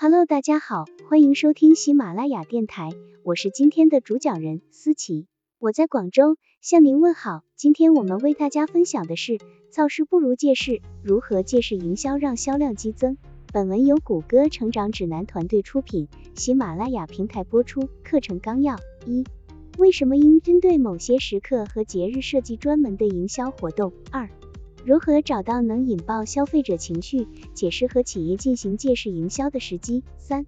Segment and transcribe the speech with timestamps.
[0.00, 2.90] Hello，大家好，欢迎收听喜马拉雅电台，
[3.24, 5.26] 我是今天的主讲人思琪，
[5.58, 7.42] 我在广州向您问好。
[7.56, 9.38] 今天我们为大家分享的是
[9.70, 13.18] 造势不如借势，如何借势营销让销量激增。
[13.52, 16.06] 本文由谷歌成长指南团队出品，
[16.36, 17.88] 喜马拉雅平台播出。
[18.04, 19.24] 课程纲要：一、
[19.78, 23.92] 为什么应针对某些时刻和节日设计专门的营销活动？
[24.12, 24.30] 二、
[24.84, 30.02] 如何找到能引爆消费者情绪且适合企业进行借势营销的时机？
[30.16, 30.46] 三、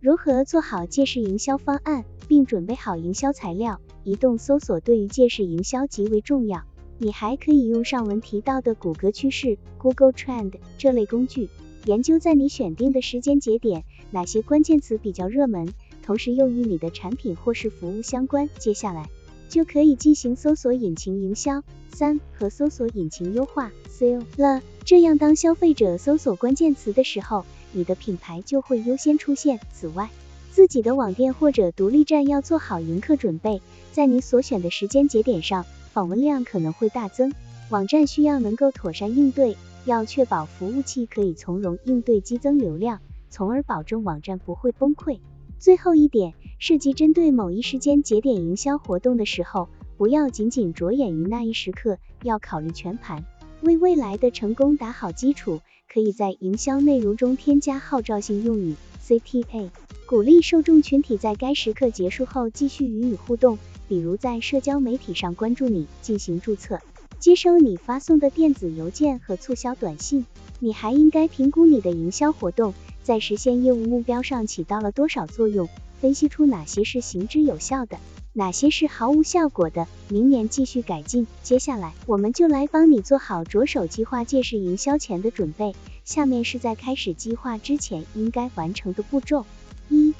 [0.00, 3.80] 如何做好借势营销方案，并准备好营销材料？
[4.04, 6.62] 移动搜索对于借势营销极为重要，
[6.98, 11.48] 你还可以用上文提到的谷歌趋势 （Google Trend） 这类工具。
[11.86, 18.48] 研究在你选定的时间节点，哪些关键词比较热门，同时又与你的产品或是服务相关。
[18.58, 19.08] 接下来
[19.50, 24.62] 就可以进行搜索引擎营销三和搜索引擎优化 SEO 了。
[24.86, 29.60] 这样当消费者搜索关键词的时候，你的品牌就会优先出现。
[29.72, 30.08] 此外，
[30.50, 33.60] 自己的网店或者独立站要做好迎客准备，
[33.92, 37.32] 在你所选的时间节点上，访问量可能会大增，
[37.68, 39.56] 网站需要能够妥善应对。
[39.86, 45.18] 要确保服务器可以从容应对激增流量，从而保证网站不会崩溃。
[45.60, 53.26] 最后一点，设计针对某一时间节点营销活动的时候，不要仅仅着眼于那一时刻，要考虑全盘，
[53.60, 55.60] 为未来的成功打好基础。
[55.92, 59.68] 可以在营销内容中添加号召性用语 CTA，
[60.06, 66.80] 鼓励受众群体在该时刻结束后继续与你互动，比如在社交媒体上关注你，进行注册。
[67.18, 70.24] 接收你发送的电子邮件和促销短信，
[70.58, 72.72] 你还应该评估你的营销活动
[73.02, 75.68] 在实现业务目标上起到了多少作用，
[76.00, 77.98] 分析出哪些是行之有效的，
[78.32, 81.26] 哪些是毫无效果的，明年继续改进。
[81.42, 85.74] 接下来，我们就来帮你做好着手计划借势营销前的准备。
[86.04, 89.44] 下面是在开始计划之前应该完成的步骤：
[89.88, 90.14] 一、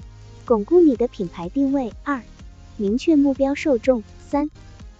[0.45, 2.23] 巩固你的品牌定位；二、
[2.77, 4.51] 明确目标受众；三。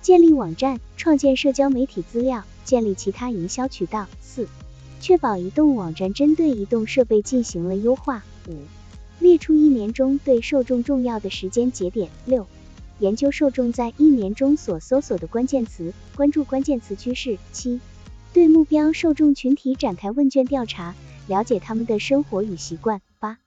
[0.03, 4.07] 建立网站，创建社交媒体资料，建立其他营销渠道。
[4.23, 4.49] 四、
[5.01, 8.23] 确保移动网站针对移动设备进行了优化。
[8.49, 8.53] 五、
[9.19, 12.11] 列出一年中对受众重要的时间节点。
[12.27, 12.47] 六、
[12.99, 17.39] 研究受众在一年中所搜索的关键词，关注关键词趋势。
[17.51, 17.81] 七、
[18.35, 20.95] 对目标受众群体展开问卷调查，
[21.27, 23.01] 了解他们的生活与习惯。
[23.19, 23.39] 八、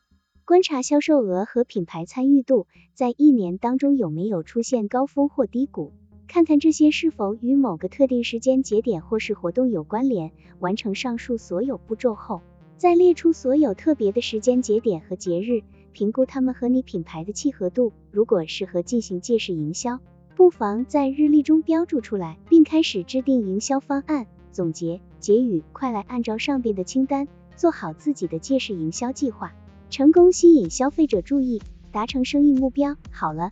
[0.45, 2.65] 观察销售额和品牌参与度，
[2.95, 5.93] 在一年当中有没有出现高峰或低谷。
[6.27, 10.31] 看看这些是否与某个特定时间节点或是活动有关联。
[10.59, 12.41] 完成上述所有步骤后，
[12.77, 17.91] 再列出所有特别的时间节点和节日，评估它们和你品牌的契合度。
[18.11, 19.99] 如果适合进行借势营销，
[20.35, 24.25] 不妨在日历中标注出来，并开始制定营销方案。
[24.51, 29.53] 总结结语：快来按照上边的清单，做好自己的借势营销计划，
[29.89, 32.95] 成功吸引消费者注意，达成生意目标。
[33.11, 33.51] 好了。